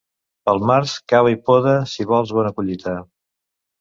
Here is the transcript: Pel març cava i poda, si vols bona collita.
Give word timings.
Pel 0.49 0.61
març 0.69 0.95
cava 1.13 1.33
i 1.35 1.39
poda, 1.49 1.75
si 1.93 2.07
vols 2.13 2.33
bona 2.39 2.53
collita. 2.61 2.97